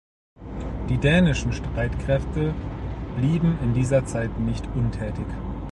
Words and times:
Die 0.89 0.97
dänischen 0.97 1.53
Streitkräfte 1.53 2.55
blieben 3.17 3.59
in 3.61 3.75
dieser 3.75 4.03
Zeit 4.03 4.39
nicht 4.39 4.65
untätig. 4.73 5.27